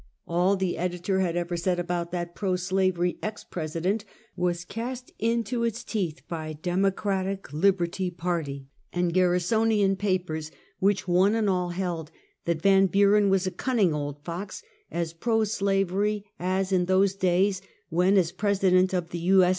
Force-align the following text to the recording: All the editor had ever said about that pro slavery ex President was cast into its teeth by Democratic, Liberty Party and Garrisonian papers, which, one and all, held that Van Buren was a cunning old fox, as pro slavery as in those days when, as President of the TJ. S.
All 0.25 0.55
the 0.55 0.79
editor 0.79 1.19
had 1.19 1.35
ever 1.35 1.55
said 1.55 1.77
about 1.79 2.11
that 2.11 2.33
pro 2.33 2.55
slavery 2.55 3.19
ex 3.21 3.43
President 3.43 4.03
was 4.35 4.65
cast 4.65 5.11
into 5.19 5.63
its 5.63 5.83
teeth 5.83 6.23
by 6.27 6.53
Democratic, 6.53 7.53
Liberty 7.53 8.09
Party 8.09 8.65
and 8.91 9.13
Garrisonian 9.13 9.95
papers, 9.95 10.49
which, 10.79 11.07
one 11.07 11.35
and 11.35 11.47
all, 11.47 11.69
held 11.69 12.09
that 12.45 12.63
Van 12.63 12.87
Buren 12.87 13.29
was 13.29 13.45
a 13.45 13.51
cunning 13.51 13.93
old 13.93 14.23
fox, 14.25 14.63
as 14.89 15.13
pro 15.13 15.43
slavery 15.43 16.25
as 16.39 16.71
in 16.71 16.85
those 16.85 17.13
days 17.13 17.61
when, 17.89 18.17
as 18.17 18.31
President 18.31 18.95
of 18.95 19.11
the 19.11 19.21
TJ. 19.23 19.43
S. 19.43 19.49